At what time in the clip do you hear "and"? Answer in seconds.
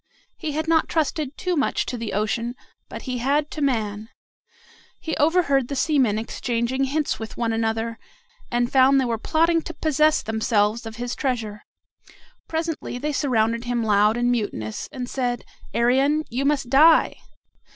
8.49-8.71, 14.17-14.31, 14.91-15.07